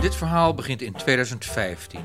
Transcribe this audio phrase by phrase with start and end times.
[0.00, 2.00] Dit verhaal begint in 2015.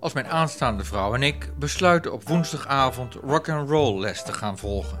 [0.00, 4.58] Als mijn aanstaande vrouw en ik besluiten op woensdagavond rock and roll les te gaan
[4.58, 4.98] volgen.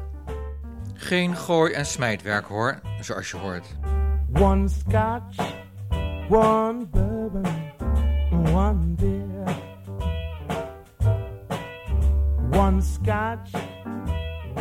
[0.94, 3.66] Geen gooi- en smijtwerk hoor, zoals je hoort.
[4.34, 5.54] One scotch,
[6.28, 7.72] one bourbon,
[8.54, 9.56] one beer.
[12.52, 13.50] One scotch,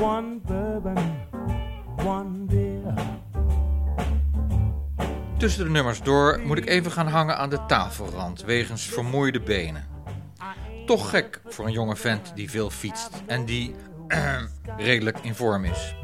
[0.02, 0.40] one
[5.50, 9.88] Tussen de nummers door moet ik even gaan hangen aan de tafelrand wegens vermoeide benen.
[10.86, 13.76] Toch gek voor een jonge vent die veel fietst en die
[14.78, 15.96] redelijk in vorm is.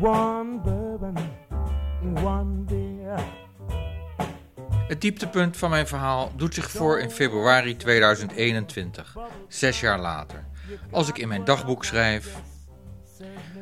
[4.88, 9.18] Het dieptepunt van mijn verhaal doet zich voor in februari 2021,
[9.48, 10.46] zes jaar later,
[10.92, 12.36] als ik in mijn dagboek schrijf.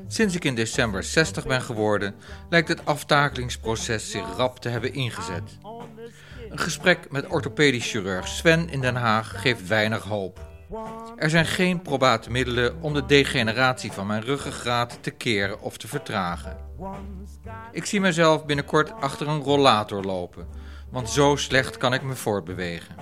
[0.08, 2.16] Sinds ik in december 60 ben geworden,
[2.50, 5.58] lijkt het aftakelingsproces zich rap te hebben ingezet.
[6.54, 10.40] Een gesprek met orthopedisch chirurg Sven in Den Haag geeft weinig hoop.
[11.18, 15.88] Er zijn geen probate middelen om de degeneratie van mijn ruggengraat te keren of te
[15.88, 16.58] vertragen.
[17.72, 20.48] Ik zie mezelf binnenkort achter een rollator lopen,
[20.90, 22.96] want zo slecht kan ik me voortbewegen.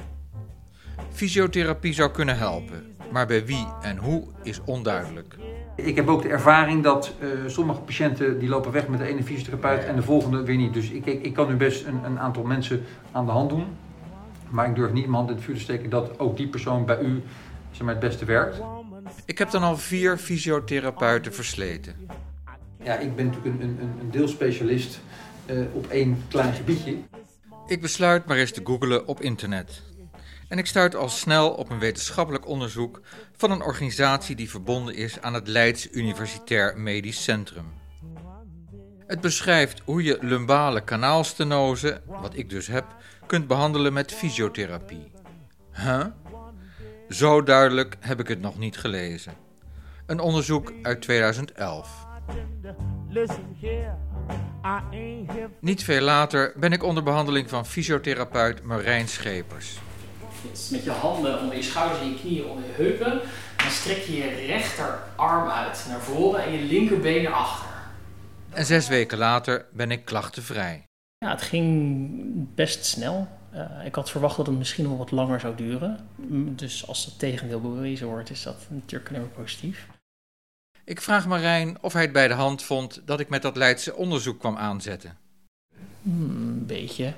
[1.11, 5.36] Fysiotherapie zou kunnen helpen, maar bij wie en hoe is onduidelijk.
[5.76, 9.23] Ik heb ook de ervaring dat eh, sommige patiënten die lopen weg met de ene
[9.23, 10.73] fysiotherapeut en de volgende weer niet.
[10.73, 13.66] Dus ik, ik, ik kan nu best een, een aantal mensen aan de hand doen.
[14.50, 16.86] Maar ik durf niet mijn hand in het vuur te steken dat ook die persoon
[16.86, 17.22] bij u
[17.72, 18.62] zeg maar, het beste werkt.
[19.26, 21.95] Ik heb dan al vier fysiotherapeuten versleten.
[22.84, 25.00] Ja, ik ben natuurlijk een, een, een deelspecialist
[25.45, 26.95] eh, op één klein gebiedje.
[27.67, 29.82] Ik besluit maar eens te googlen op internet.
[30.52, 33.02] En ik stuit al snel op een wetenschappelijk onderzoek
[33.35, 37.66] van een organisatie die verbonden is aan het Leids Universitair Medisch Centrum.
[39.08, 42.85] Het beschrijft hoe je lumbale kanaalstenose, wat ik dus heb,
[43.25, 45.11] kunt behandelen met fysiotherapie.
[45.71, 46.05] Huh?
[47.09, 49.33] Zo duidelijk heb ik het nog niet gelezen.
[50.05, 52.08] Een onderzoek uit 2011.
[53.09, 53.97] Listen here,
[54.64, 59.80] I ain't here Niet veel later ben ik onder behandeling van fysiotherapeut Marijn Schepers.
[60.52, 63.21] Dus met je handen onder je schouders en je knieën onder je heupen.
[63.57, 67.69] Dan strek je je rechterarm uit naar voren en je linkerbeen naar achter.
[68.49, 70.83] En zes weken later ben ik klachtenvrij.
[71.17, 73.27] Ja, het ging best snel.
[73.52, 76.07] Eh, ik had verwacht dat het misschien nog wat langer zou duren.
[76.15, 79.87] Mm, Dus als het tegendeel bewezen wordt, is dat natuurlijk alleen maar positief.
[80.85, 83.95] Ik vraag Marijn of hij het bij de hand vond dat ik met dat Leidse
[83.95, 85.17] onderzoek kwam aanzetten.
[86.02, 87.13] Hmm, Een beetje.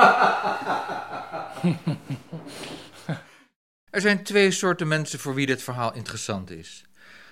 [3.90, 6.84] Er zijn twee soorten mensen voor wie dit verhaal interessant is.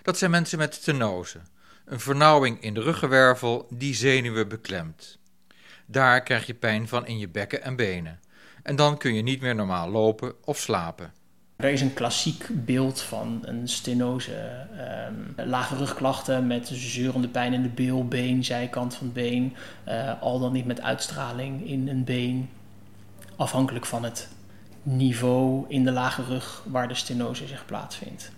[0.02, 1.38] Dat zijn mensen met stenose,
[1.84, 5.18] een vernauwing in de ruggenwervel die zenuwen beklemt.
[5.86, 8.20] Daar krijg je pijn van in je bekken en benen.
[8.62, 11.12] En dan kun je niet meer normaal lopen of slapen.
[11.56, 17.62] Er is een klassiek beeld van een stenose, ehm, lage rugklachten met zeurende pijn in
[17.62, 22.04] de bil, been, zijkant van het been, eh, al dan niet met uitstraling in een
[22.04, 22.48] been,
[23.38, 24.28] afhankelijk van het
[24.82, 28.30] niveau in de lage rug waar de stenose zich plaatsvindt.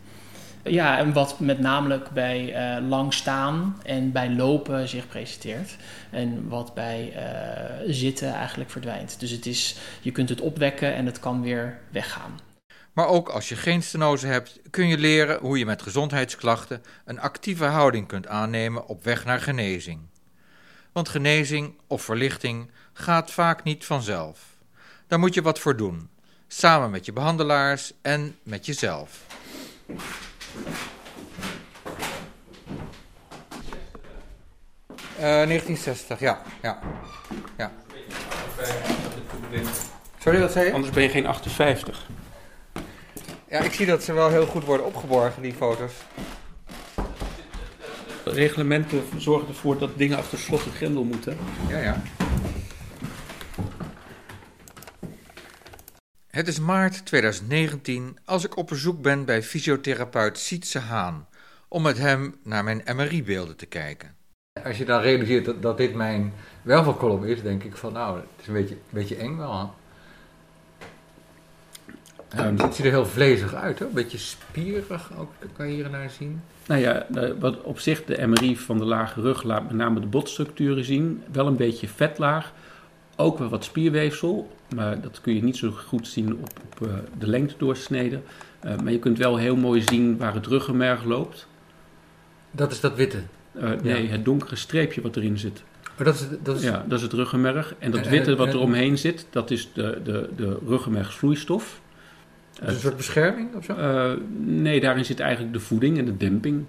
[0.63, 5.77] Ja, en wat met name bij eh, lang staan en bij lopen zich presenteert.
[6.11, 9.21] En wat bij eh, zitten eigenlijk verdwijnt.
[9.21, 12.39] Dus het is, je kunt het opwekken en het kan weer weggaan.
[12.93, 17.21] Maar ook als je geen stenose hebt, kun je leren hoe je met gezondheidsklachten een
[17.21, 20.01] actieve houding kunt aannemen op weg naar genezing.
[20.93, 24.50] Want genezing of verlichting gaat vaak niet vanzelf.
[25.11, 26.09] Daar moet je wat voor doen,
[26.47, 29.27] samen met je behandelaars en met jezelf.
[35.17, 36.79] Eh 1960, ja, ja,
[37.57, 37.73] ja.
[40.19, 40.73] Sorry, wat zei je?
[40.73, 42.07] Anders ben je geen 58.
[43.49, 45.93] Ja, ik zie dat ze wel heel goed worden opgeborgen, die foto's.
[48.25, 51.37] Reglementen zorgen ervoor dat dingen achter slot en grendel moeten.
[51.69, 52.03] Ja, ja.
[56.41, 61.27] Het is maart 2019 als ik op bezoek ben bij fysiotherapeut Sietse Haan
[61.69, 64.15] om met hem naar mijn MRI-beelden te kijken.
[64.65, 66.33] Als je dan realiseert dat, dat dit mijn
[66.63, 69.75] wervelkolom is, denk ik van nou, het is een beetje, een beetje eng wel.
[72.31, 73.87] Ja, het ziet er heel vlezig uit, hè?
[73.87, 76.43] een beetje spierig ook, kan je hier en daar zien.
[76.67, 80.01] Nou ja, eh, wat op zich de MRI van de lage rug laat met name
[80.01, 81.23] de botstructuren zien.
[81.33, 82.53] Wel een beetje vetlaag.
[83.21, 84.51] Ook wel wat spierweefsel.
[84.75, 88.23] Maar dat kun je niet zo goed zien op, op eh, de lengte doorsneden.
[88.61, 91.47] Eh, maar je kunt wel heel mooi zien waar het ruggenmerg loopt.
[92.51, 93.23] Dat is dat witte.
[93.53, 95.63] Eh, nee, het donkere streepje wat erin zit.
[95.97, 97.75] Maar dat is, dat is, Ja, dat is het ruggenmerg.
[97.79, 101.81] En dat witte wat er omheen zit, dat is de, de, de ruggenmergsvloeistof.
[102.53, 103.75] dat is een soort bescherming of zo?
[104.39, 106.65] Nee, daarin zit eigenlijk de voeding en de demping.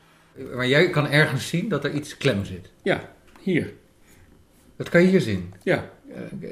[0.56, 2.72] Maar jij kan ergens zien dat er iets klem zit.
[2.84, 3.10] Ja,
[3.42, 3.74] hier.
[4.82, 5.54] Dat kan je hier zien.
[5.64, 5.90] Ja,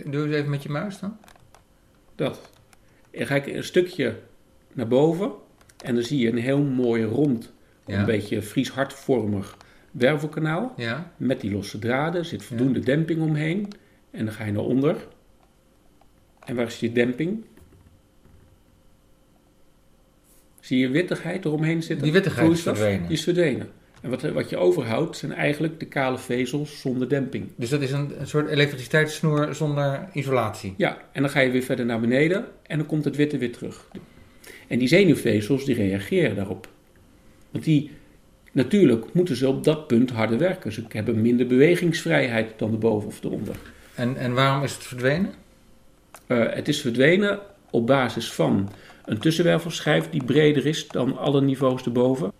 [0.05, 1.17] Doe eens even met je muis dan.
[2.15, 2.51] dat.
[3.11, 4.19] En ga ik een stukje
[4.73, 5.31] naar boven
[5.83, 7.51] en dan zie je een heel mooi rond,
[7.85, 7.99] Ja.
[7.99, 9.57] een beetje Fries hartvormig
[9.91, 10.73] wervelkanaal.
[10.77, 11.11] Ja.
[11.17, 13.67] Met die losse draden, er zit voldoende demping omheen.
[14.11, 15.07] En dan ga je naar onder.
[16.45, 17.43] En waar is die demping?
[20.59, 22.03] Zie je wittigheid eromheen zitten?
[22.03, 23.01] Die wittigheid is verdwenen.
[23.07, 23.69] Die is verdwenen.
[24.01, 27.49] En wat, wat je overhoudt zijn eigenlijk de kale vezels zonder demping.
[27.55, 30.73] Dus dat is een, een soort elektriciteitssnoer zonder isolatie.
[30.77, 33.51] Ja, en dan ga je weer verder naar beneden en dan komt het witte weer
[33.51, 33.87] terug.
[34.67, 36.67] En die zenuwvezels die reageren daarop.
[37.51, 37.91] Want die,
[38.51, 40.71] natuurlijk moeten ze op dat punt harder werken.
[40.71, 43.55] Ze hebben minder bewegingsvrijheid dan de boven of de onder.
[43.95, 45.33] En, en waarom is het verdwenen?
[46.27, 48.69] Eh, het is verdwenen op basis van
[49.05, 52.31] een tussenwervelschijf die breder is dan alle niveaus erboven.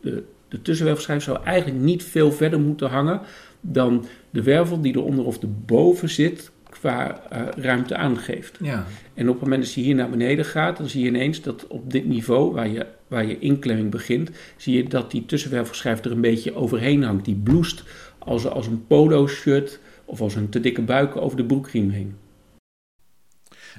[0.00, 3.20] De, de tussenwervelschijf zou eigenlijk niet veel verder moeten hangen
[3.60, 8.58] dan de wervel die eronder of erboven zit qua eh, ruimte aangeeft.
[8.60, 8.86] Ja.
[9.14, 11.66] En op het moment dat je hier naar beneden gaat, dan zie je ineens dat
[11.66, 16.10] op dit niveau waar je, waar je inklemming begint, zie je dat die tussenwervelschijf er
[16.10, 17.24] een beetje overheen hangt.
[17.24, 17.84] Die bloest
[18.18, 22.16] als, als een polo shirt of als een te dikke buik over de broekriem heen.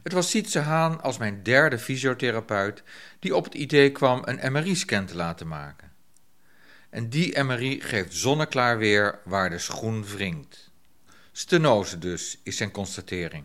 [0.03, 2.83] Het was Sietse Haan als mijn derde fysiotherapeut
[3.19, 5.92] die op het idee kwam een MRI-scan te laten maken.
[6.93, 10.71] En die MRI geeft zonneklaar weer waar de schoen wringt.
[11.31, 13.43] Stenose dus, is zijn constatering.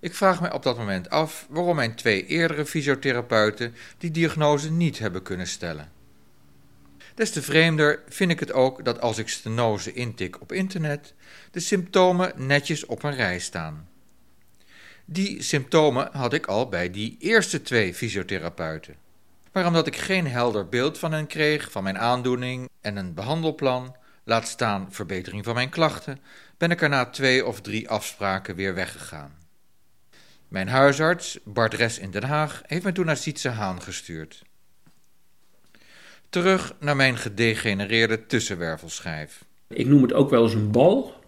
[0.00, 4.98] Ik vraag mij op dat moment af waarom mijn twee eerdere fysiotherapeuten die diagnose niet
[4.98, 5.92] hebben kunnen stellen.
[7.14, 11.14] Des te vreemder vind ik het ook dat als ik stenose intik op internet,
[11.50, 13.88] de symptomen netjes op een rij staan.
[15.04, 19.01] Die symptomen had ik al bij die eerste twee fysiotherapeuten.
[19.52, 23.96] Maar omdat ik geen helder beeld van hen kreeg, van mijn aandoening en een behandelplan,
[24.24, 26.18] laat staan verbetering van mijn klachten,
[26.58, 29.32] ben ik er na twee of drie afspraken weer weggegaan.
[30.48, 34.42] Mijn huisarts, Bart Res in Den Haag, heeft mij toen naar Sietse Haan gestuurd.
[36.28, 39.44] Terug naar mijn gedegenereerde tussenwervelschijf.
[39.68, 41.20] Ik noem het ook wel eens een bal.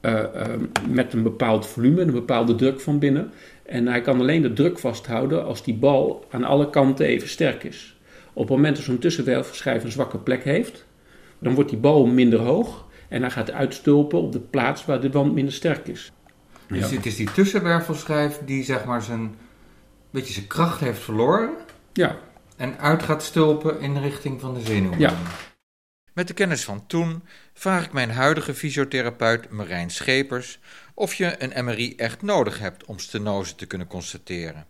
[0.00, 3.32] eh, eh, met een bepaald volume, een bepaalde druk van binnen.
[3.68, 7.64] En hij kan alleen de druk vasthouden als die bal aan alle kanten even sterk
[7.64, 7.98] is.
[8.32, 10.86] Op het moment dat zo'n tussenwervelschijf een zwakke plek heeft,
[11.38, 15.10] dan wordt die bal minder hoog en hij gaat uitstulpen op de plaats waar de
[15.10, 16.12] wand minder sterk is.
[16.66, 19.34] Dus het is die tussenwervelschijf die zeg maar zijn,
[20.10, 21.50] beetje zijn kracht heeft verloren
[21.92, 22.16] Ja,
[22.56, 24.98] en uit gaat stulpen in de richting van de zenuwen.
[24.98, 25.12] Ja.
[26.18, 27.22] Met de kennis van toen
[27.52, 30.58] vraag ik mijn huidige fysiotherapeut Marijn Schepers
[30.94, 34.66] of je een MRI echt nodig hebt om stenose te kunnen constateren.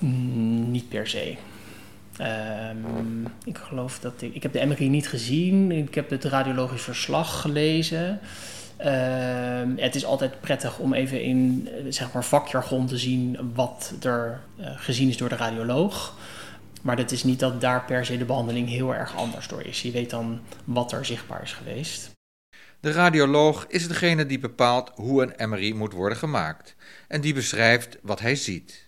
[0.00, 1.36] Mm, Niet per se.
[2.16, 4.34] Ehm, ik geloof dat ik.
[4.34, 5.72] Ik heb de MRI niet gezien.
[5.72, 8.20] Ik heb het radiologisch verslag gelezen.
[8.76, 13.92] Ehm, het is altijd prettig om even in eh, zeg maar vakjargon te zien wat
[14.02, 16.14] er eh, gezien is door de radioloog.
[16.82, 19.82] Maar dat is niet dat daar per se de behandeling heel erg anders door is.
[19.82, 22.10] Je weet dan wat er zichtbaar is geweest.
[22.80, 26.76] De radioloog is degene die bepaalt hoe een MRI moet worden gemaakt
[27.08, 28.85] en die beschrijft wat hij ziet.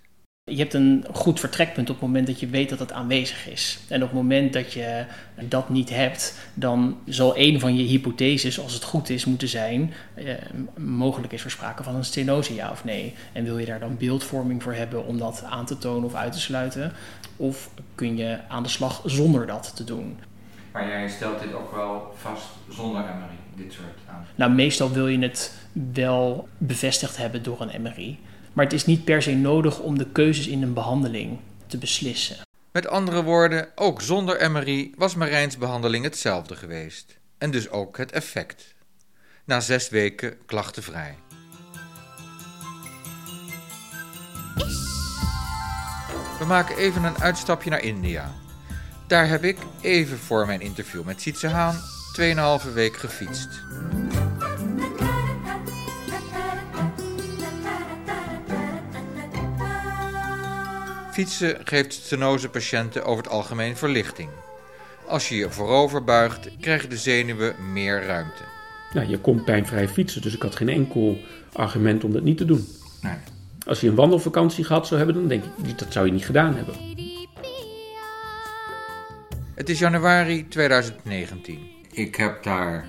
[0.49, 3.79] Je hebt een goed vertrekpunt op het moment dat je weet dat het aanwezig is.
[3.89, 5.05] En op het moment dat je
[5.41, 9.93] dat niet hebt, dan zal een van je hypotheses, als het goed is, moeten zijn:
[10.15, 10.35] eh,
[10.77, 13.15] mogelijk is er sprake van een stenose, ja of nee.
[13.33, 16.33] En wil je daar dan beeldvorming voor hebben om dat aan te tonen of uit
[16.33, 16.93] te sluiten?
[17.37, 20.19] Of kun je aan de slag zonder dat te doen?
[20.73, 24.27] Maar jij stelt dit ook wel vast zonder MRI, dit soort aan.
[24.35, 25.55] Nou, meestal wil je het
[25.93, 28.19] wel bevestigd hebben door een MRI.
[28.59, 32.37] Maar het is niet per se nodig om de keuzes in een behandeling te beslissen.
[32.73, 37.19] Met andere woorden, ook zonder MRI was Marijns behandeling hetzelfde geweest.
[37.39, 38.75] En dus ook het effect.
[39.45, 41.15] Na zes weken klachtenvrij.
[46.39, 48.33] We maken even een uitstapje naar India.
[49.07, 51.77] Daar heb ik, even voor mijn interview met Sietse Haan,
[52.67, 53.63] 2,5 week gefietst.
[61.19, 64.29] Fietsen geeft stenose-patiënten over het algemeen verlichting.
[65.07, 68.43] Als je je voorover buigt, krijgen de zenuwen meer ruimte.
[68.93, 71.19] nou, je kon pijnvrij fietsen, dus ik had geen enkel
[71.53, 72.67] argument om dat niet te doen.
[73.01, 73.17] Nee.
[73.67, 76.57] Als je een wandelvakantie gehad zou hebben, dan denk ik, dat zou je niet gedaan
[76.57, 76.75] hebben.
[79.55, 81.61] Het is januari 2019.
[81.93, 82.89] Ik heb daar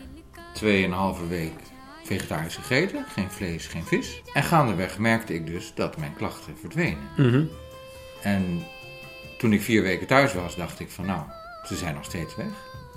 [0.64, 1.54] 2,5 week
[2.04, 4.22] vegetarisch gegeten, geen vlees, geen vis.
[4.34, 7.08] En gaandeweg merkte ik dus dat mijn klachten verdwenen.
[7.18, 7.44] Mhm.
[8.24, 8.64] En
[9.38, 11.22] toen ik vier weken thuis was, dacht ik van nou,
[11.66, 12.48] ze zijn nog steeds weg.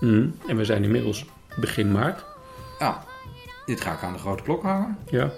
[0.00, 0.28] Mhm.
[0.46, 1.24] En we zijn inmiddels
[1.60, 2.24] begin maart.
[2.78, 2.94] Nou,
[3.66, 4.98] dit ga ik aan de grote klok hangen.
[5.10, 5.30] Ja.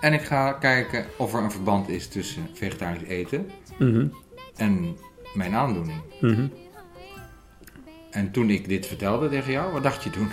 [0.00, 4.06] En ik ga kijken of er een verband is tussen vegetarisch eten Mhm.
[4.56, 4.96] en
[5.34, 6.00] mijn aandoening.
[6.20, 6.46] Mhm.
[8.10, 10.28] En toen ik dit vertelde tegen jou, wat dacht je toen?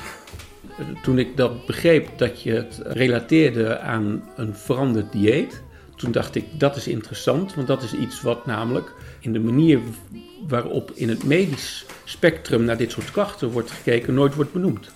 [1.02, 5.62] Toen ik dat begreep dat je het relateerde aan een veranderd dieet,
[5.96, 9.80] toen dacht ik dat is interessant, want dat is iets wat namelijk in de manier
[10.48, 14.92] waarop in het medisch spectrum naar dit soort klachten wordt gekeken nooit wordt benoemd.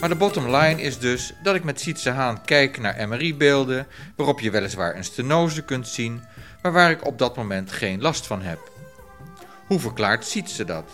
[0.00, 4.40] Maar de bottom line is dus dat ik met Sietse Haan kijk naar MRI-beelden waarop
[4.40, 6.22] je weliswaar een stenose kunt zien,
[6.62, 8.58] maar waar ik op dat moment geen last van heb.
[9.66, 10.84] Hoe verklaart Sietse dat?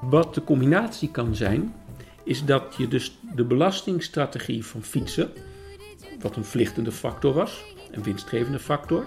[0.00, 1.74] Wat de combinatie kan zijn,
[2.24, 5.32] is dat je dus de belastingstrategie van fietsen,
[6.20, 9.04] wat een verlichtende factor was, een winstgevende factor,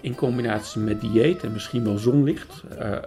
[0.00, 3.00] in combinatie met dieet en misschien wel zonlicht, eh, eh,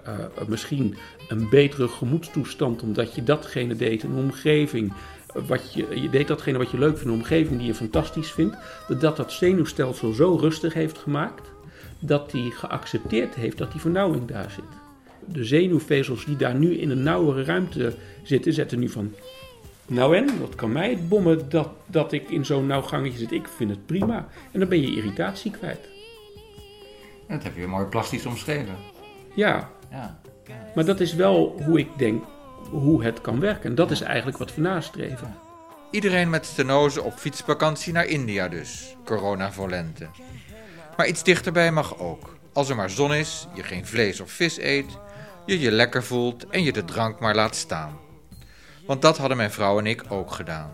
[0.47, 0.95] misschien
[1.27, 4.93] een betere gemoedstoestand omdat je datgene deed in een omgeving,
[5.35, 8.31] eh, wat je, je deed datgene wat je leuk vindt, een omgeving die je fantastisch
[8.31, 8.57] vindt,
[8.87, 11.51] dat dat, dat zenuwstelsel zo rustig heeft gemaakt
[11.99, 14.81] dat hij geaccepteerd heeft dat die vernauwing daar zit
[15.27, 17.93] de zenuwvezels die daar nu in een nauwere ruimte
[18.23, 19.13] zitten, zetten nu van.
[19.93, 23.31] Nou en, wat kan mij het bommen dat, dat ik in zo'n nauw gangetje zit?
[23.31, 24.27] Ik vind het prima.
[24.51, 25.87] En dan ben je irritatie kwijt.
[27.27, 28.75] Dat heb je mooi plastisch omschreven.
[29.35, 30.19] Ja, Ja.
[30.75, 32.23] maar dat is wel hoe ik denk
[32.69, 33.69] hoe het kan werken.
[33.69, 35.35] En dat is eigenlijk wat we nastreven.
[35.91, 40.07] Iedereen met stenose op fietsvakantie naar India dus, corona volente.
[40.97, 42.35] Maar iets dichterbij mag ook.
[42.53, 44.97] Als er maar zon is, je geen vlees of vis eet,
[45.45, 47.99] je je lekker voelt en je de drank maar laat staan.
[48.85, 50.69] Want dat hadden mijn vrouw en ik ook gedaan.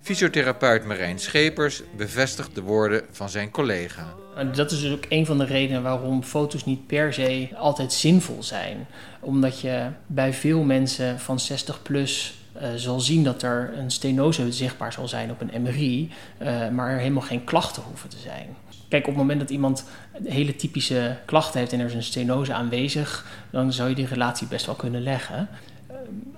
[0.00, 4.14] Fysiotherapeut Marijn Schepers bevestigt de woorden van zijn collega.
[4.54, 8.42] Dat is dus ook een van de redenen waarom foto's niet per se altijd zinvol
[8.42, 8.86] zijn.
[9.20, 14.52] Omdat je bij veel mensen van 60 plus eh, zal zien dat er een stenose
[14.52, 18.56] zichtbaar zal zijn op een MRI, eh, maar er helemaal geen klachten hoeven te zijn.
[18.88, 19.84] Kijk, op het moment dat iemand
[20.24, 24.46] hele typische klachten heeft en er is een stenose aanwezig, dan zou je die relatie
[24.46, 25.48] best wel kunnen leggen.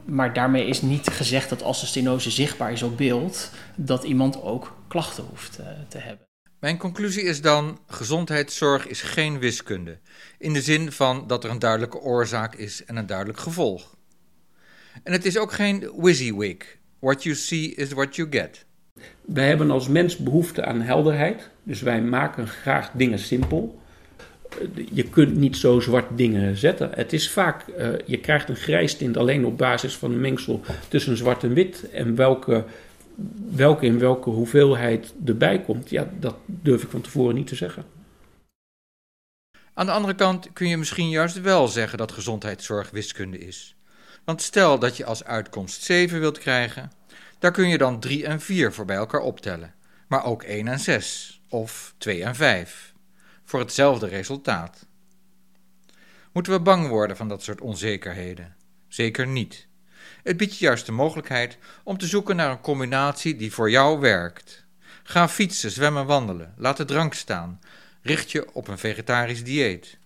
[0.05, 4.43] Maar daarmee is niet gezegd dat als de stenose zichtbaar is op beeld, dat iemand
[4.43, 6.27] ook klachten hoeft eh, te hebben.
[6.61, 9.99] Mijn conclusie is dan: gezondheidszorg is geen wiskunde.
[10.39, 13.97] In de zin van dat er een duidelijke oorzaak is en een duidelijk gevolg.
[15.03, 16.79] En het is ook geen WYSIWYG.
[16.99, 18.67] What you see is what you get.
[19.21, 21.51] Wij hebben als mens behoefte aan helderheid.
[21.63, 23.78] Dus wij maken graag dingen simpel.
[24.93, 26.91] Je kunt niet zo zwart dingen zetten.
[26.95, 30.61] Het is vaak, eh, je krijgt een grijs tint alleen op basis van een mengsel
[30.89, 31.91] tussen zwart en wit.
[31.91, 32.65] En welke,
[33.51, 37.85] welke in welke hoeveelheid erbij komt, ja, dat durf ik van tevoren niet te zeggen.
[39.75, 43.77] Aan de andere kant kun je misschien juist wel zeggen dat gezondheidszorg wiskunde is.
[44.25, 46.93] Want stel dat je als uitkomst 7 wilt krijgen,
[47.39, 49.75] daar kun je dan 3 en 4 voor bij elkaar optellen.
[50.09, 52.97] Maar ook 1 en 6 of 2 en 5
[53.49, 54.87] voor hetzelfde resultaat.
[56.33, 58.57] Moeten we bang worden van dat soort onzekerheden?
[58.89, 59.67] Zeker niet.
[60.23, 64.01] Het biedt je juist de mogelijkheid om te zoeken naar een combinatie die voor jou
[64.01, 64.65] werkt.
[65.03, 67.61] Ga fietsen, zwemmen, wandelen, laat de drank staan,
[68.03, 69.99] richt je op een vegetarisch dieet.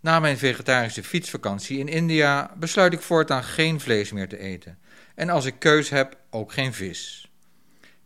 [0.00, 4.78] Na mijn vegetarische fietsvakantie in India besluit ik voortaan geen vlees meer te eten.
[5.14, 7.30] En als ik keus heb, ook geen vis.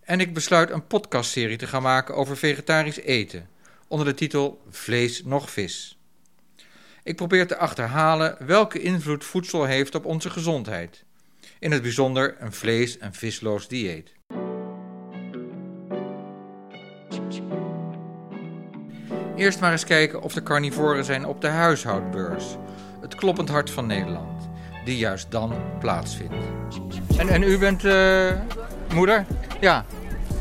[0.01, 3.49] En ik besluit een podcastserie te gaan maken over vegetarisch eten,
[3.95, 5.99] onder de titel Vlees nog vis.
[7.03, 11.05] Ik probeer te achterhalen welke invloed voedsel heeft op onze gezondheid.
[11.59, 14.13] In het bijzonder een vlees- en visloos dieet.
[19.37, 22.45] Eerst maar eens kijken of er carnivoren zijn op de huishoudbeurs.
[23.01, 24.49] Het kloppend hart van Nederland,
[24.85, 26.35] die juist dan plaatsvindt.
[27.17, 28.41] En, en u bent eh,
[28.95, 29.27] moeder?
[29.61, 29.85] Ja.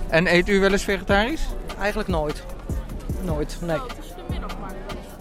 [0.10, 1.48] En eet u wel eens vegetarisch?
[1.79, 2.43] Eigenlijk nooit.
[3.24, 3.80] Nooit, nee.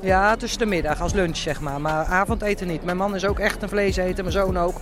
[0.00, 2.84] Ja, tussen de middag als lunch zeg maar, maar avondeten niet.
[2.84, 4.76] Mijn man is ook echt een vleeseter, mijn zoon ook.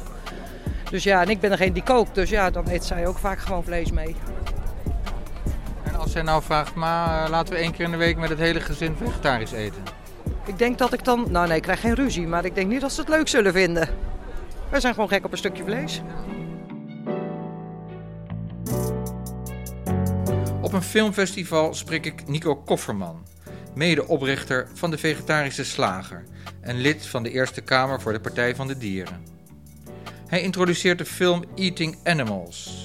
[0.90, 3.38] Dus ja, en ik ben degene die kookt, dus ja, dan eet zij ook vaak
[3.38, 4.16] gewoon vlees mee.
[5.84, 8.28] En als zij nou vraagt, ma, eh, laten we één keer in de week met
[8.28, 9.82] het hele gezin vegetarisch eten.
[10.44, 12.80] Ik denk dat ik dan, nou nee, ik krijg geen ruzie, maar ik denk niet
[12.80, 13.88] dat ze het leuk zullen vinden.
[14.70, 16.02] Wij zijn gewoon gek op een stukje vlees.
[20.70, 23.26] Op een filmfestival spreek ik Nico Kofferman,
[23.74, 26.24] medeoprichter van de Vegetarische Slager
[26.60, 29.24] en lid van de Eerste Kamer voor de Partij van de Dieren.
[30.26, 32.84] Hij introduceert de film Eating Animals.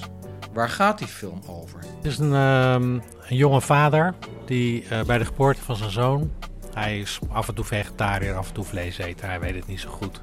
[0.52, 1.78] Waar gaat die film over?
[1.78, 2.92] Het is een, ehm,
[3.28, 4.14] een jonge vader
[4.44, 6.32] die eh, bij de geboorte van zijn zoon.
[6.74, 9.26] Hij is af en toe vegetariër, af en toe vleeseter.
[9.26, 10.20] Hij weet het niet zo goed.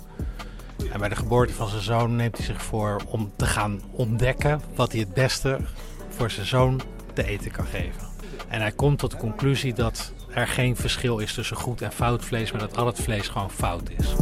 [0.91, 4.61] En bij de geboorte van zijn zoon neemt hij zich voor om te gaan ontdekken
[4.75, 5.59] wat hij het beste
[6.09, 6.81] voor zijn zoon
[7.13, 8.07] te eten kan geven.
[8.47, 12.25] En hij komt tot de conclusie dat er geen verschil is tussen goed en fout
[12.25, 14.15] vlees, maar dat al het vlees gewoon fout is.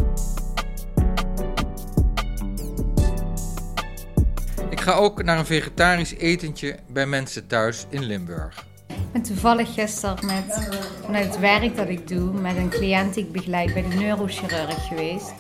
[4.70, 8.66] Ik ga ook naar een vegetarisch etentje bij mensen thuis in Limburg.
[8.88, 10.70] Ik ben toevallig gisteren met,
[11.06, 14.88] vanuit het werk dat ik doe met een cliënt die ik begeleid bij de neurochirurg
[14.88, 15.34] geweest.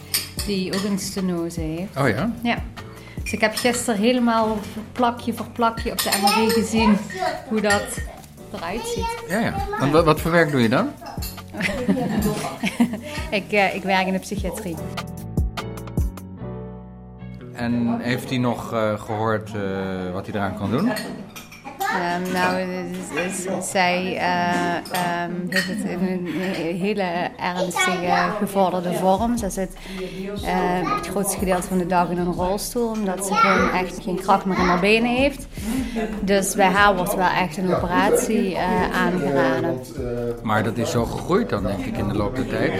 [0.45, 1.97] Die ook een stenose heeft.
[1.97, 2.33] Oh ja?
[2.43, 2.63] Ja.
[3.31, 4.57] Dus ik heb gisteren helemaal
[4.91, 6.97] plakje voor plakje op de MRI gezien
[7.47, 8.01] hoe dat
[8.53, 9.23] eruit ziet.
[9.27, 9.89] Ja, ja.
[9.91, 10.89] Wat, wat voor werk doe je dan?
[13.31, 14.75] Ik, eh, ik werk in de psychiatrie.
[17.53, 20.91] En heeft hij nog eh, gehoord eh, wat hij eraan kan doen?
[21.91, 22.65] Ehm, nou,
[23.61, 26.27] zij ehm, heeft het in een
[26.77, 29.37] hele ernstige gevorderde vorm.
[29.37, 29.75] Ze zit
[30.45, 34.15] eh, het grootste gedeelte van de dag in een rolstoel, omdat ze gewoon echt geen
[34.15, 35.47] kracht meer in haar benen heeft.
[36.21, 38.61] Dus bij haar wordt wel echt een operatie eh,
[38.93, 39.79] aangeraden.
[40.43, 42.71] Maar dat is zo gegroeid dan, denk ik, in de loop der tijd.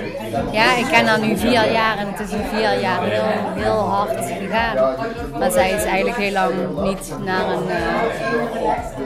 [0.52, 3.80] Ja, ik ken haar nu vier jaar en het is in vier jaar heel, heel
[3.80, 4.96] hard gegaan.
[5.40, 6.54] Maar zij is eigenlijk heel lang
[6.84, 9.01] niet naar een, eh,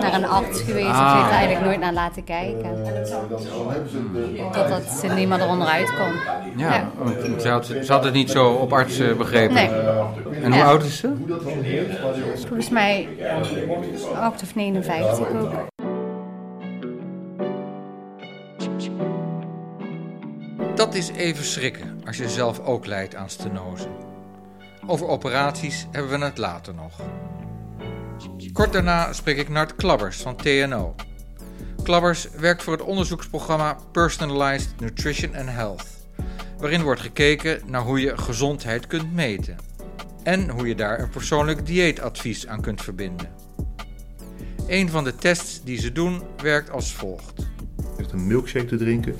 [0.00, 0.96] naar een arts geweest.
[0.96, 2.84] Ze heeft er eigenlijk nooit naar laten kijken.
[4.52, 6.12] Totdat ze niet meer eronder uit kon.
[6.56, 6.90] Ja, Ja.
[6.98, 9.54] want ze had, ze had het niet zo op arts eh, begrepen.
[9.54, 9.68] Nee,
[10.42, 10.64] En hoe Ja.
[10.66, 11.12] oud is ze?
[12.46, 13.08] volgens mij
[14.14, 15.50] 8 of 59 ook.
[20.74, 23.86] Dat is even schrikken als je zelf ook lijdt aan stenose.
[24.86, 26.92] Over operaties hebben we het later nog.
[28.58, 30.94] Kort daarna spreek ik Nart Klabbers van TNO.
[31.82, 35.86] Klabbers werkt voor het onderzoeksprogramma Personalized Nutrition and Health,
[36.58, 39.56] waarin wordt gekeken naar hoe je gezondheid kunt meten
[40.22, 43.28] en hoe je daar een persoonlijk dieetadvies aan kunt verbinden.
[44.66, 47.46] Een van de tests die ze doen werkt als volgt.
[47.98, 49.16] echt een milkshake te drinken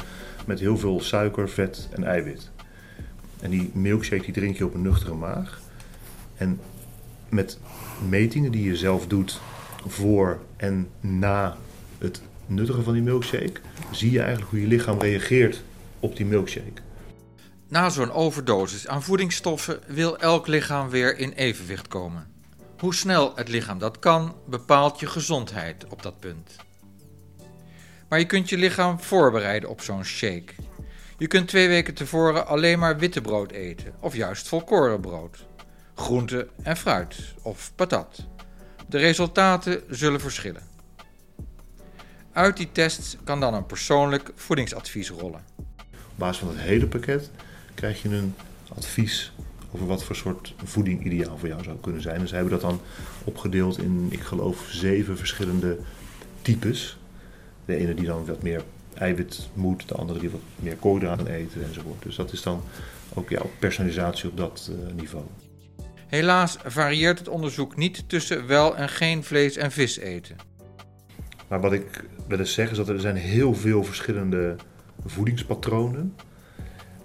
[0.47, 2.51] met heel veel suiker, vet en eiwit.
[3.41, 5.61] En die milkshake die drink je op een nuchtere maag.
[6.37, 6.61] En
[7.29, 7.59] met
[8.09, 9.41] metingen die je zelf doet
[9.87, 11.57] voor en na
[11.99, 15.63] het nuttigen van die milkshake, zie je eigenlijk hoe je lichaam reageert
[16.01, 16.83] op die milkshake.
[17.69, 22.27] Na zo'n overdosis aan voedingsstoffen wil elk lichaam weer in evenwicht komen.
[22.79, 26.57] Hoe snel het lichaam dat kan, bepaalt je gezondheid op dat punt.
[28.09, 30.53] Maar je kunt je lichaam voorbereiden op zo'n shake.
[31.19, 35.47] Je kunt twee weken tevoren alleen maar wittebrood eten, of juist volkorenbrood.
[35.99, 38.27] Groente en fruit, of patat.
[38.89, 40.63] De resultaten zullen verschillen.
[42.33, 45.41] Uit die tests kan dan een persoonlijk voedingsadvies rollen.
[45.57, 47.31] Op basis van het hele pakket
[47.75, 48.35] krijg je een
[48.77, 49.33] advies
[49.71, 52.21] over wat voor soort voeding ideaal voor jou zou kunnen zijn.
[52.21, 52.81] En ze hebben dat dan
[53.25, 55.79] opgedeeld in, ik geloof, zeven verschillende
[56.43, 56.99] types.
[57.65, 58.63] De ene die dan wat meer
[58.95, 62.03] eiwit moet, de andere die wat meer koolhydraten eten enzovoort.
[62.03, 62.63] Dus dat is dan
[63.15, 65.25] ook ja, personalisatie op dat eh, niveau.
[66.09, 70.37] Helaas varieert het onderzoek niet tussen wel en geen vlees en vis eten.
[71.49, 74.57] Maar wat ik wil eens zeggen is dat er zijn heel veel verschillende
[75.07, 76.15] voedingspatronen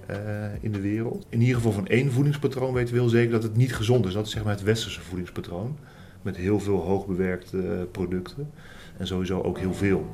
[0.05, 0.17] eh,
[0.61, 1.25] in de wereld.
[1.29, 4.13] In ieder geval van één voedingspatroon weten we heel zeker dat het niet gezond is.
[4.13, 5.77] Dat is zeg maar het westerse voedingspatroon.
[6.21, 8.51] Met heel veel hoogbewerkte eh, producten.
[8.97, 10.09] En sowieso ook heel veel.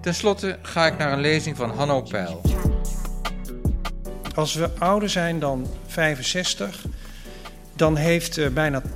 [0.00, 2.40] Ten slotte ga ik naar een lezing van Hanno Peil.
[4.34, 6.84] Als we ouder zijn dan 65,
[7.76, 8.86] dan heeft eh, bijna 80%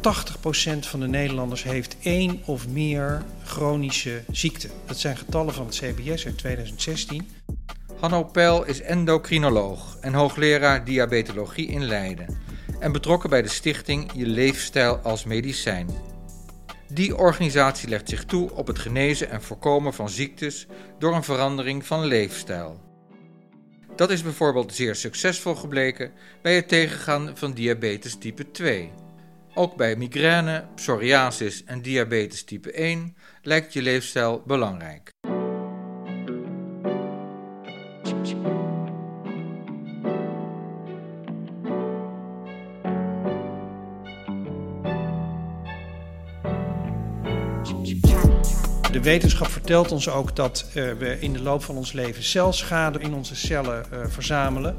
[0.79, 4.71] van de Nederlanders heeft één of meer chronische ziekten.
[4.87, 7.29] Dat zijn getallen van het CBS uit 2016.
[8.01, 12.39] Hanno Peil is endocrinoloog en hoogleraar diabetologie in Leiden
[12.81, 15.89] en betrokken bij de stichting Je Leefstijl als Medicijn.
[16.89, 20.67] Die organisatie legt zich toe op het genezen en voorkomen van ziektes
[20.99, 22.88] door een verandering van leefstijl.
[23.99, 28.91] Dat is bijvoorbeeld zeer succesvol gebleken bij het tegengaan van diabetes type 2.
[29.55, 35.11] Ook bij migraine, psoriasis en diabetes type 1 lijkt je leefstijl belangrijk.
[49.09, 53.15] Wetenschap vertelt ons ook dat uh, we in de loop van ons leven celschade in
[53.15, 54.77] onze cellen uh, verzamelen.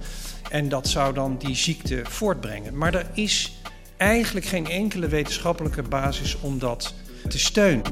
[0.50, 2.78] En dat zou dan die ziekte voortbrengen.
[2.78, 3.62] Maar er is
[3.98, 6.94] eigenlijk geen enkele wetenschappelijke basis om dat
[7.28, 7.84] te steunen.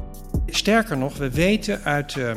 [0.46, 2.30] Sterker nog, we weten uit uh,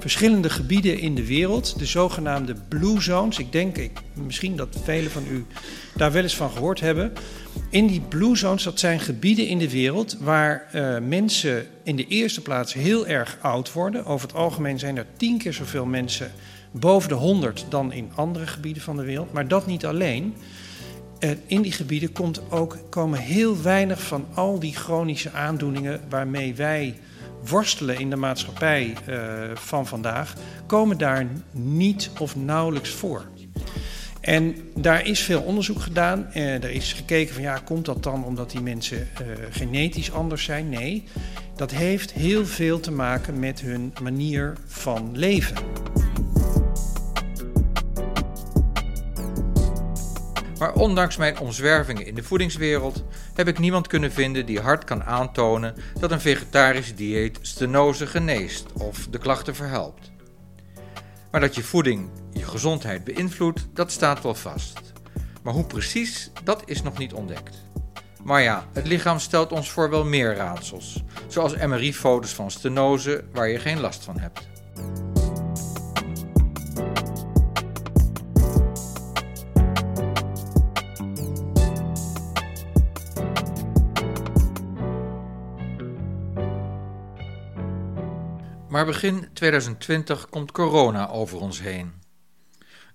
[0.00, 3.38] verschillende gebieden in de wereld, de zogenaamde blue zones.
[3.38, 5.46] Ik denk ik, misschien dat velen van u
[5.94, 7.12] daar wel eens van gehoord hebben.
[7.70, 12.06] In die blue zones, dat zijn gebieden in de wereld waar uh, mensen in de
[12.06, 14.04] eerste plaats heel erg oud worden.
[14.04, 16.32] Over het algemeen zijn er tien keer zoveel mensen
[16.70, 19.32] boven de 100 dan in andere gebieden van de wereld.
[19.32, 20.34] Maar dat niet alleen.
[21.20, 26.54] Uh, in die gebieden komt ook, komen heel weinig van al die chronische aandoeningen waarmee
[26.54, 26.98] wij
[27.44, 29.16] worstelen in de maatschappij uh,
[29.54, 30.34] van vandaag,
[30.66, 33.24] komen daar niet of nauwelijks voor.
[34.20, 36.26] En daar is veel onderzoek gedaan.
[36.34, 40.44] Uh, er is gekeken van ja, komt dat dan omdat die mensen uh, genetisch anders
[40.44, 40.68] zijn?
[40.68, 41.04] Nee,
[41.56, 45.56] dat heeft heel veel te maken met hun manier van leven.
[50.60, 55.04] Maar ondanks mijn omzwervingen in de voedingswereld heb ik niemand kunnen vinden die hard kan
[55.04, 60.10] aantonen dat een vegetarisch dieet stenose geneest of de klachten verhelpt.
[61.30, 64.80] Maar dat je voeding je gezondheid beïnvloedt, dat staat wel vast.
[65.42, 67.56] Maar hoe precies, dat is nog niet ontdekt.
[68.22, 73.48] Maar ja, het lichaam stelt ons voor wel meer raadsels, zoals MRI-foto's van stenose waar
[73.48, 74.48] je geen last van hebt.
[88.80, 91.92] Maar begin 2020 komt corona over ons heen.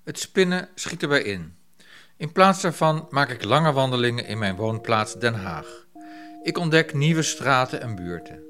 [0.03, 1.55] Het spinnen schiet erbij in.
[2.17, 5.85] In plaats daarvan maak ik lange wandelingen in mijn woonplaats Den Haag.
[6.43, 8.43] Ik ontdek nieuwe straten en buurten.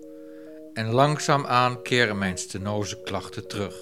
[0.73, 3.75] En langzaamaan keren mijn stenose klachten terug.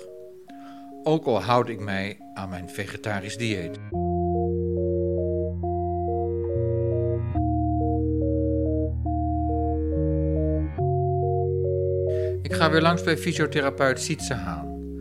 [1.04, 3.80] Ook al houd ik mij aan mijn vegetarisch dieet.
[12.64, 14.96] Ik ga weer langs bij fysiotherapeut Sietse Haan.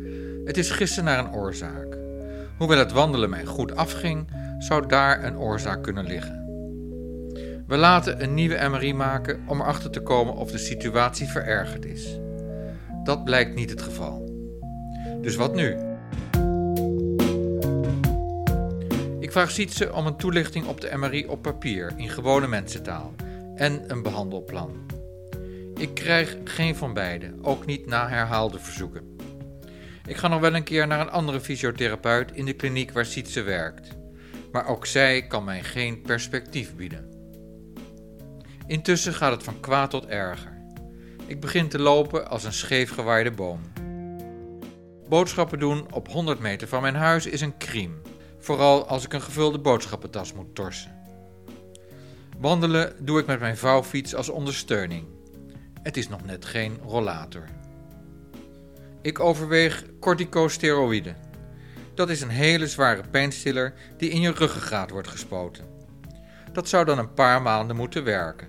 [0.44, 1.98] Het is gisteren naar een oorzaak.
[2.58, 6.44] Hoewel het wandelen mij goed afging, zou daar een oorzaak kunnen liggen.
[7.66, 12.18] We laten een nieuwe MRI maken om erachter te komen of de situatie verergerd is.
[13.04, 14.28] Dat blijkt niet het geval.
[15.20, 15.76] Dus wat nu?
[19.20, 23.14] Ik vraag Sietse om een toelichting op de MRI op papier in gewone mensentaal
[23.54, 25.01] en een behandelplan.
[25.82, 29.16] Ik krijg geen van beide, ook niet na herhaalde verzoeken.
[30.06, 33.42] Ik ga nog wel een keer naar een andere fysiotherapeut in de kliniek waar Sietse
[33.42, 33.88] werkt.
[34.52, 37.10] Maar ook zij kan mij geen perspectief bieden.
[38.66, 40.62] Intussen gaat het van kwaad tot erger.
[41.26, 43.60] Ik begin te lopen als een scheefgewaaide boom.
[45.08, 47.94] Boodschappen doen op 100 meter van mijn huis is een crime,
[48.38, 51.00] vooral als ik een gevulde boodschappentas moet torsen.
[52.38, 55.20] Wandelen doe ik met mijn vouwfiets als ondersteuning.
[55.82, 57.44] Het is nog net geen rollator.
[59.02, 61.16] Ik overweeg corticosteroïden.
[61.94, 65.64] Dat is een hele zware pijnstiller die in je ruggengraat wordt gespoten.
[66.52, 68.48] Dat zou dan een paar maanden moeten werken.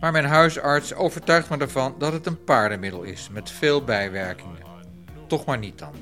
[0.00, 4.58] Maar mijn huisarts overtuigt me ervan dat het een paardenmiddel is met veel bijwerkingen.
[5.26, 5.94] Toch maar niet dan.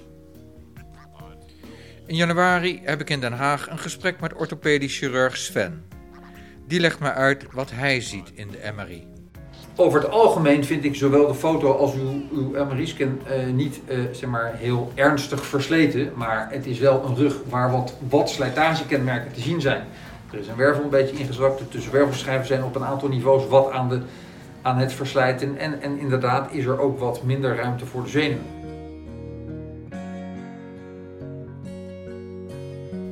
[2.07, 5.85] In januari heb ik in Den Haag een gesprek met orthopedisch chirurg Sven.
[6.67, 9.15] Die legt me uit wat hij ziet in de MRI.
[9.79, 12.67] Over het algemeen vind ik zowel de foto als uw, uw uh,
[13.53, 16.12] niet uh, zeg maar heel ernstig versleten.
[16.15, 19.85] Maar het is wel een rug waar wat, wat slijtagekenmerken te zien zijn.
[20.33, 21.59] Er is een wervel een beetje ingezakt.
[21.59, 24.01] De tussenwervelschijven zijn op een aantal niveaus wat aan, de,
[24.62, 25.59] aan het verslijten.
[25.59, 28.47] En, en inderdaad is er ook wat minder ruimte voor de zenuwen.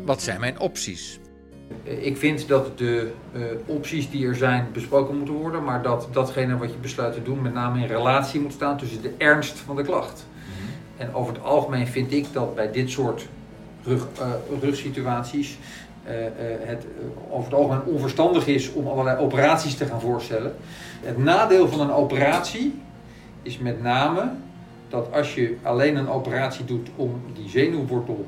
[0.05, 1.21] Wat zijn mijn opties?
[1.83, 6.57] Ik vind dat de uh, opties die er zijn besproken moeten worden, maar dat datgene
[6.57, 9.77] wat je besluit te doen met name in relatie moet staan tussen de ernst van
[9.77, 10.27] de klacht.
[10.27, 11.07] Mm -hmm.
[11.07, 13.29] En over het algemeen vind ik dat bij dit soort
[13.83, 15.59] rug, uh, rugsituaties
[16.07, 16.13] uh,
[16.61, 16.87] het
[17.31, 20.55] over het algemeen onverstandig is om allerlei operaties te gaan voorstellen.
[21.03, 22.81] Het nadeel van een operatie
[23.43, 24.31] is met name
[24.89, 28.27] dat als je alleen een operatie doet om die zenuwwortel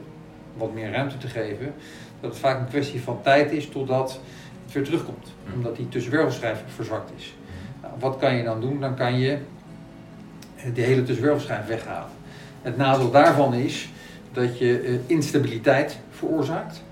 [0.57, 1.75] wat meer ruimte te geven,
[2.21, 4.21] dat het vaak een kwestie van tijd is totdat
[4.65, 5.35] het weer terugkomt.
[5.55, 7.35] Omdat die tussenwervelschijf verzwakt is.
[7.83, 8.81] Nou, wat kan je dan doen?
[8.81, 9.39] Dan kan je
[10.75, 12.11] de hele tussenwervelschijf weghalen.
[12.63, 13.89] Het nadeel daarvan is
[14.33, 16.83] dat je instabiliteit veroorzaakt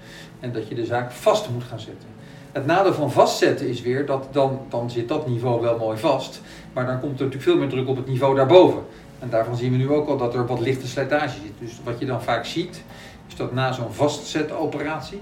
[0.41, 2.09] en dat je de zaak vast moet gaan zetten.
[2.53, 6.41] Het nadeel van vastzetten is weer dat dan, dan zit dat niveau wel mooi vast,
[6.73, 8.83] maar dan komt er natuurlijk veel meer druk op het niveau daarboven.
[9.19, 11.53] En daarvan zien we nu ook al dat er wat lichte slijtage zit.
[11.59, 12.83] Dus wat je dan vaak ziet,
[13.29, 15.21] is dat na zo'n vastzetoperatie,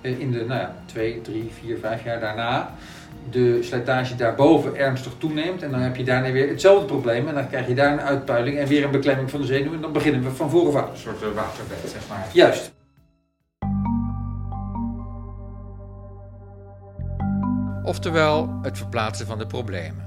[0.00, 2.74] eh, in de nou ja, twee, drie, vier, vijf jaar daarna,
[3.30, 5.62] de slijtage daarboven ernstig toeneemt.
[5.62, 7.28] En dan heb je daarna weer hetzelfde probleem.
[7.28, 9.72] En dan krijg je daar een uitpuiling en weer een beklemming van de zenuw.
[9.72, 10.90] En dan beginnen we van voren af.
[10.90, 12.26] Een soort eh, waterbed, zeg maar.
[12.32, 12.76] Juist.
[17.84, 20.06] Oftewel het verplaatsen van de problemen.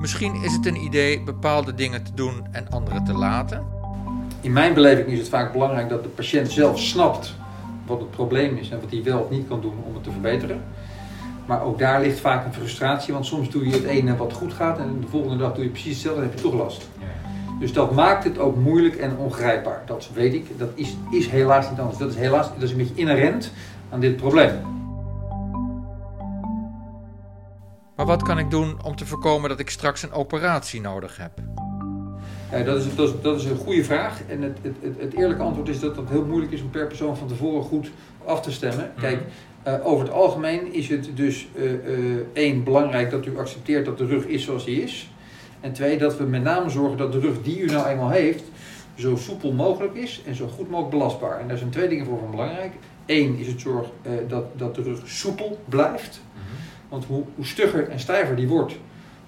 [0.00, 3.73] Misschien is het een idee bepaalde dingen te doen en andere te laten.
[4.44, 7.34] In mijn beleving is het vaak belangrijk dat de patiënt zelf snapt
[7.86, 10.10] wat het probleem is en wat hij wel of niet kan doen om het te
[10.10, 10.64] verbeteren.
[11.46, 14.52] Maar ook daar ligt vaak een frustratie, want soms doe je het ene wat goed
[14.52, 16.88] gaat en de volgende dag doe je precies hetzelfde en heb je toch last.
[17.60, 19.82] Dus dat maakt het ook moeilijk en ongrijpbaar.
[19.86, 20.58] Dat weet ik.
[20.58, 21.98] Dat is, is helaas niet anders.
[21.98, 23.52] Dat is helaas dat is een beetje inherent
[23.90, 24.52] aan dit probleem.
[27.96, 31.32] Maar wat kan ik doen om te voorkomen dat ik straks een operatie nodig heb?
[32.58, 34.20] Ja, dat, is, dat, is, dat is een goede vraag.
[34.28, 36.86] En het, het, het, het eerlijke antwoord is dat het heel moeilijk is om per
[36.86, 37.90] persoon van tevoren goed
[38.24, 38.92] af te stemmen.
[39.00, 39.20] Kijk,
[39.66, 41.70] uh, over het algemeen is het dus uh,
[42.32, 45.10] één belangrijk dat u accepteert dat de rug is zoals die is.
[45.60, 48.44] En twee, dat we met name zorgen dat de rug die u nou eenmaal heeft,
[48.94, 51.40] zo soepel mogelijk is en zo goed mogelijk belastbaar.
[51.40, 52.72] En daar zijn twee dingen voor van belangrijk.
[53.06, 53.86] Eén is het zorg
[54.28, 56.20] dat, dat de rug soepel blijft.
[56.88, 58.74] Want hoe, hoe stugger en stijver die wordt,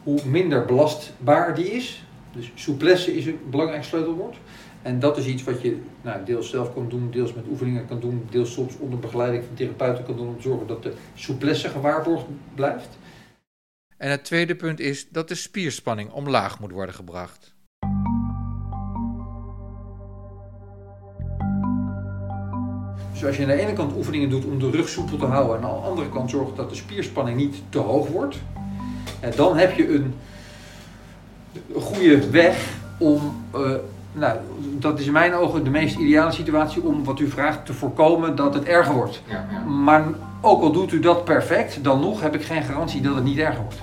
[0.03, 2.06] hoe minder belastbaar die is.
[2.37, 4.37] Dus souplesse is een belangrijk sleutelwoord.
[4.83, 8.01] En dat is iets wat je nou, deels zelf kan doen, deels met oefeningen kan
[8.01, 11.68] doen, deels soms onder begeleiding van therapeuten kan doen om te zorgen dat de souplesse
[11.68, 12.99] gewaarborgd blijft.
[13.96, 17.55] En het tweede punt is dat de spierspanning omlaag moet worden gebracht.
[23.12, 25.57] Dus als je aan de ene kant oefeningen doet om de rug soepel te houden
[25.57, 28.37] en aan de andere kant zorgt dat de spierspanning niet te hoog wordt,
[29.37, 30.14] dan heb je een
[31.75, 33.61] goede weg om, uh,
[34.12, 34.38] nou,
[34.79, 38.37] dat is in mijn ogen de meest ideale situatie om wat u vraagt te voorkomen
[38.37, 39.23] dat het erger wordt.
[39.27, 39.64] Ja, ja.
[39.64, 40.05] Maar
[40.40, 43.38] ook al doet u dat perfect, dan nog heb ik geen garantie dat het niet
[43.38, 43.83] erger wordt.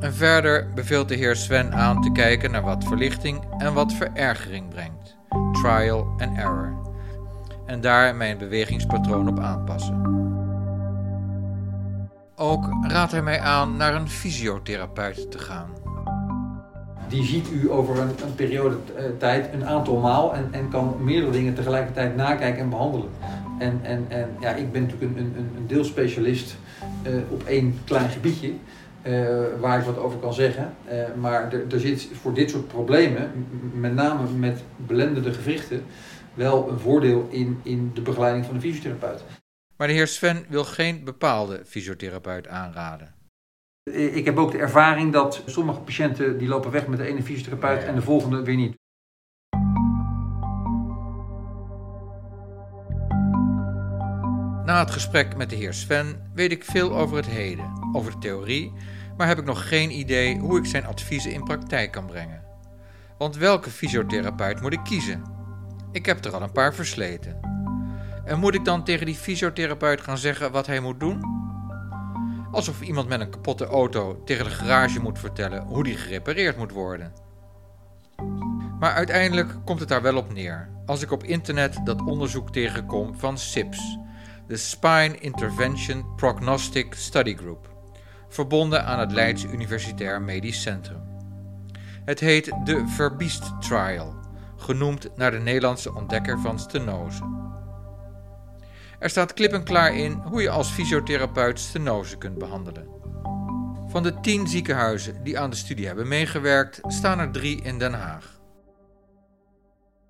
[0.00, 4.68] En verder beveelt de heer Sven aan te kijken naar wat verlichting en wat verergering
[4.68, 5.16] brengt.
[5.52, 6.72] Trial and error.
[7.66, 10.23] En daar mijn bewegingspatroon op aanpassen.
[12.44, 15.68] Ook raadt hij mij aan naar een fysiotherapeut te gaan.
[17.08, 20.96] Die ziet u over een, een periode uh, tijd een aantal maal en, en kan
[21.00, 23.08] meerdere dingen tegelijkertijd nakijken en behandelen.
[23.58, 26.56] En, en, en ja, ik ben natuurlijk een, een, een deelspecialist
[27.06, 28.52] uh, op één klein gebiedje.
[29.02, 29.28] Uh,
[29.60, 30.74] waar ik wat over kan zeggen.
[31.20, 35.82] Maar er, er zit voor dit soort problemen, met name met belendende gewrichten,
[36.34, 39.24] wel een voordeel in, in de begeleiding van de fysiotherapeut.
[39.76, 43.14] Maar de heer Sven wil geen bepaalde fysiotherapeut aanraden.
[43.92, 47.82] Ik heb ook de ervaring dat sommige patiënten die lopen weg met de ene fysiotherapeut
[47.82, 48.74] en de volgende weer niet.
[54.64, 58.18] Na het gesprek met de heer Sven weet ik veel over het heden, over de
[58.18, 58.72] theorie,
[59.16, 62.44] maar heb ik nog geen idee hoe ik zijn adviezen in praktijk kan brengen.
[63.18, 65.22] Want welke fysiotherapeut moet ik kiezen?
[65.92, 67.53] Ik heb er al een paar versleten.
[68.24, 71.42] En moet ik dan tegen die fysiotherapeut gaan zeggen wat hij moet doen?
[72.50, 76.72] Alsof iemand met een kapotte auto tegen de garage moet vertellen hoe die gerepareerd moet
[76.72, 77.12] worden.
[78.78, 83.18] Maar uiteindelijk komt het daar wel op neer, als ik op internet dat onderzoek tegenkom
[83.18, 83.98] van SIPS,
[84.46, 87.72] de Spine Intervention Prognostic Study Group,
[88.28, 91.02] verbonden aan het Leids Universitair Medisch Centrum.
[92.04, 94.14] Het heet de Verbiest Trial,
[94.56, 97.43] genoemd naar de Nederlandse ontdekker van stenose.
[98.98, 102.88] Er staat klip en klaar in hoe je als fysiotherapeut stenose kunt behandelen.
[103.86, 107.92] Van de tien ziekenhuizen die aan de studie hebben meegewerkt, staan er drie in Den
[107.92, 108.40] Haag.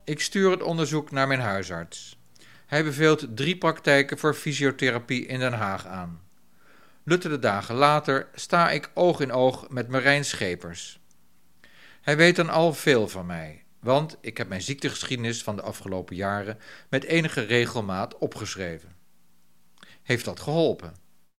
[0.04, 2.18] Ik stuur het onderzoek naar mijn huisarts.
[2.66, 6.20] Hij beveelt drie praktijken voor fysiotherapie in Den Haag aan.
[7.04, 11.00] Luttele dagen later sta ik oog in oog met Marijn Schepers.
[12.00, 16.16] Hij weet dan al veel van mij, want ik heb mijn ziektegeschiedenis van de afgelopen
[16.16, 18.92] jaren met enige regelmaat opgeschreven.
[20.02, 20.94] Heeft dat geholpen?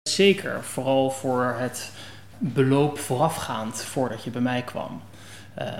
[0.10, 1.91] Zeker, vooral voor het
[2.38, 5.01] beloop voorafgaand voordat je bij mij kwam.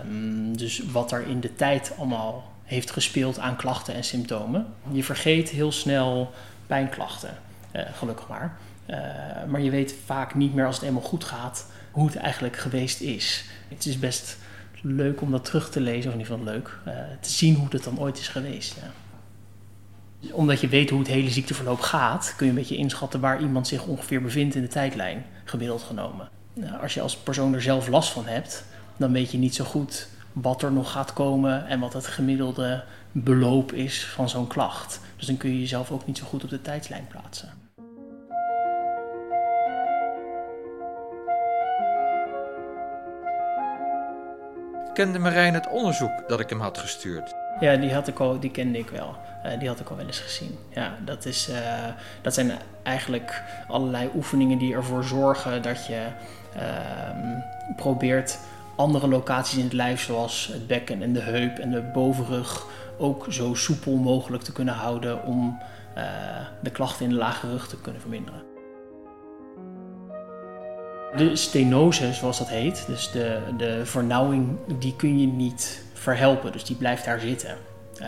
[0.06, 4.74] Um, dus wat er in de tijd allemaal heeft gespeeld aan klachten en symptomen.
[4.92, 6.34] Je vergeet heel snel
[6.68, 7.38] pijnklachten,
[7.76, 8.58] uh, gelukkig maar.
[8.90, 8.98] Uh,
[9.48, 13.02] maar je weet vaak niet meer als het eenmaal goed gaat hoe het eigenlijk geweest
[13.02, 13.46] is.
[13.68, 14.38] Het is best
[14.86, 17.68] leuk om dat terug te lezen, of in ieder geval leuk, uh, te zien hoe
[17.70, 18.76] het dan ooit is geweest.
[18.76, 20.34] Ja.
[20.34, 23.68] Omdat je weet hoe het hele ziekteverloop gaat, kun je een beetje inschatten waar iemand
[23.68, 26.30] zich ongeveer bevindt in de tijdlijn, gemiddeld genomen.
[26.54, 28.66] nou, als je als persoon er zelf last van hebt,
[28.98, 32.84] dan weet je niet zo goed wat er nog gaat komen en wat het gemiddelde
[33.12, 35.00] beloop is van zo'n klacht.
[35.18, 37.55] Dus dan kun je jezelf ook niet zo goed op de tijdslijn plaatsen.
[44.96, 47.36] Kende Marijn het onderzoek dat ik hem had gestuurd?
[47.60, 49.16] Ja, die, had ik al, die kende ik wel.
[49.46, 50.58] Uh, die had ik al wel eens gezien.
[50.70, 51.56] Ja, dat, is, uh,
[52.22, 52.52] dat zijn
[52.84, 56.08] eigenlijk allerlei oefeningen die ervoor zorgen dat je
[56.56, 56.62] uh,
[57.76, 58.40] probeert
[58.76, 62.66] andere locaties in het lijf, zoals het bekken en de heup en de bovenrug,
[62.98, 65.60] ook zo soepel mogelijk te kunnen houden om
[65.98, 66.04] uh,
[66.60, 68.55] de klachten in de lage rug te kunnen verminderen.
[71.18, 76.52] De stenose, zoals dat heet, dus de, de vernauwing, die kun je niet verhelpen.
[76.52, 77.58] Dus die blijft daar zitten.
[78.02, 78.08] Uh,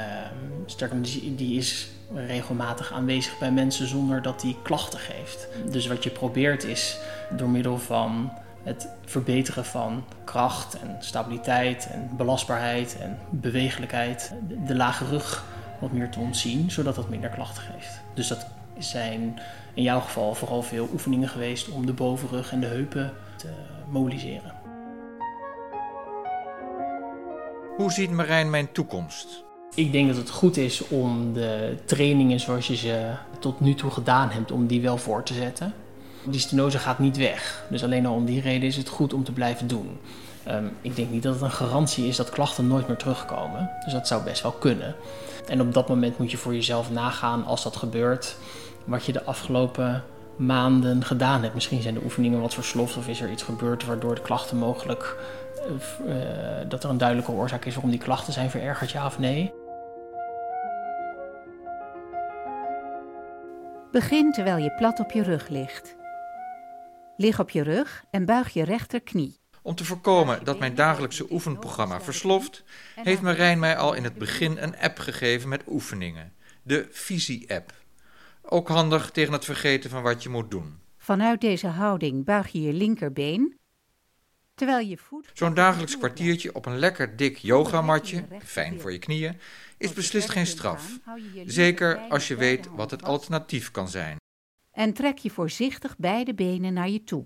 [0.66, 5.48] sterker, die, die is regelmatig aanwezig bij mensen zonder dat die klachten geeft.
[5.72, 6.98] Dus wat je probeert is
[7.38, 8.32] door middel van
[8.64, 15.46] het verbeteren van kracht en stabiliteit en belastbaarheid en bewegelijkheid de, de lage rug
[15.80, 18.02] wat meer te ontzien, zodat dat minder klachten geeft.
[18.14, 18.48] Dus dat
[18.80, 19.40] zijn
[19.74, 23.50] in jouw geval vooral veel oefeningen geweest om de bovenrug en de heupen te
[23.90, 24.54] mobiliseren.
[27.78, 29.44] Hoe ziet Marijn mijn toekomst?
[29.76, 33.92] Ik denk dat het goed is om de trainingen zoals je ze tot nu toe
[33.92, 35.74] gedaan hebt, om die wel voor te zetten.
[36.26, 37.66] Die stenose gaat niet weg.
[37.70, 40.00] Dus alleen al om die reden is het goed om te blijven doen.
[40.48, 43.70] Um, ik denk niet dat het een garantie is dat klachten nooit meer terugkomen.
[43.84, 44.96] Dus dat zou best wel kunnen.
[45.48, 48.38] En op dat moment moet je voor jezelf nagaan als dat gebeurt,
[48.88, 50.04] wat je de afgelopen
[50.38, 51.54] maanden gedaan hebt.
[51.54, 55.18] Misschien zijn de oefeningen wat versloft of is er iets gebeurd waardoor de klachten mogelijk
[56.06, 56.16] uh,
[56.68, 59.54] dat er een duidelijke oorzaak is waarom die klachten zijn verergerd, ja of nee.
[63.92, 65.96] Begin terwijl je plat op je rug ligt.
[67.18, 69.40] Lig op je rug en buig je rechterknie.
[69.62, 72.64] Om te voorkomen dat mijn dagelijkse oefenprogramma versloft,
[72.96, 76.34] heeft Marijn mij al in het begin een app gegeven met oefeningen.
[76.64, 77.74] De Visie-app.
[78.50, 80.80] Ook handig tegen het vergeten van wat je moet doen.
[80.98, 83.58] Vanuit deze houding buig je je linkerbeen.
[84.56, 85.32] Terwijl je voet.
[85.34, 89.38] Zo'n dagelijks kwartiertje op een lekker dik yogamatje, fijn voor je knieën,
[89.78, 91.00] is beslist geen straf.
[91.46, 94.18] Zeker als je weet wat het alternatief kan zijn.
[94.72, 97.26] En trek je voorzichtig beide benen naar je toe.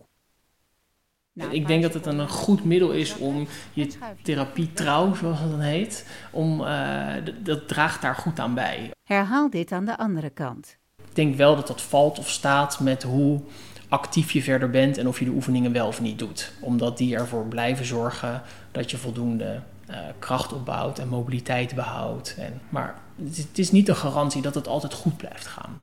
[1.34, 3.88] Nou, ik denk dat het een goed middel is om je
[4.24, 8.92] therapie trouw, zoals het dan heet, om, uh, dat draagt daar goed aan bij.
[9.04, 10.80] Herhaal dit aan de andere kant.
[11.12, 13.40] Ik denk wel dat dat valt of staat met hoe
[13.90, 16.52] actief je verder bent en of je de oefeningen wel of niet doet.
[16.60, 22.36] Omdat die ervoor blijven zorgen dat je voldoende uh, kracht opbouwt en mobiliteit behoudt.
[22.38, 25.80] En, maar het is niet een garantie dat het altijd goed blijft gaan.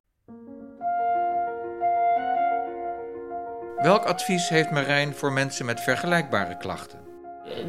[3.76, 6.98] Welk advies heeft Marijn voor mensen met vergelijkbare klachten?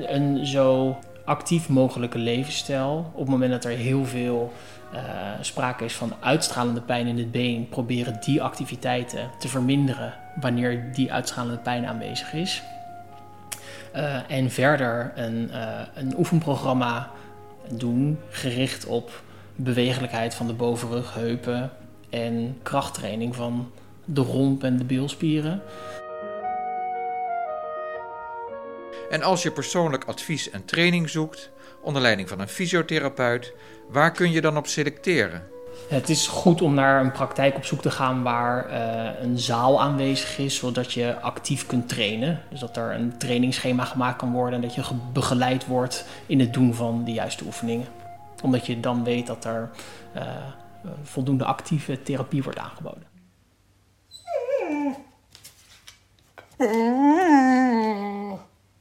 [0.08, 3.12] Een zo actief mogelijke levensstijl.
[3.14, 4.54] Op het moment dat er heel veel
[4.94, 5.00] uh,
[5.42, 11.14] sprake is van uitstralende pijn in het been, proberen die activiteiten te verminderen wanneer die
[11.14, 12.62] uitstralende pijn aanwezig is.
[13.96, 17.12] Uh, en verder een, uh, een oefenprogramma
[17.70, 19.22] doen gericht op
[19.56, 21.72] bewegelijkheid van de bovenrug, heupen
[22.10, 23.72] en krachttraining van
[24.06, 25.62] de romp en de bilspieren.
[29.10, 31.50] En als je persoonlijk advies en training zoekt,
[31.90, 33.54] onder leiding van een fysiotherapeut,
[33.88, 35.48] waar kun je dan op selecteren?
[35.88, 39.82] Het is goed om naar een praktijk op zoek te gaan waar uh, een zaal
[39.82, 42.42] aanwezig is, zodat je actief kunt trainen.
[42.50, 46.54] Dus dat er een trainingsschema gemaakt kan worden en dat je begeleid wordt in het
[46.54, 47.88] doen van de juiste oefeningen.
[48.44, 49.70] Omdat je dan weet dat er
[50.16, 50.22] uh,
[51.04, 53.08] voldoende actieve therapie wordt aangeboden.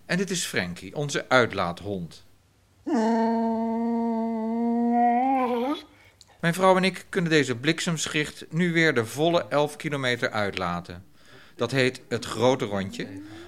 [0.07, 2.27] En dit is Frankie, onze uitlaathond.
[6.41, 11.05] Mijn vrouw en ik kunnen deze bliksemschicht nu weer de volle 11 kilometer uitlaten.
[11.57, 13.07] Dat heet het grote rondje,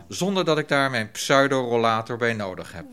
[0.09, 2.87] zonder dat ik daar mijn pseudo-rollator bij nodig heb.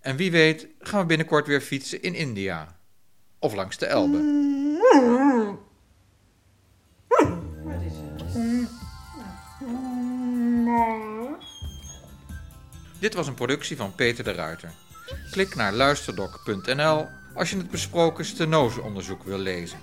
[0.00, 2.76] En wie weet gaan we binnenkort weer fietsen in India.
[3.38, 4.32] Of langs de Elbe.
[12.98, 14.70] Dit was een productie van Peter de Ruiter.
[15.30, 19.78] Klik naar luisterdoc.nl als je het besproken stenoseonderzoek wil lezen.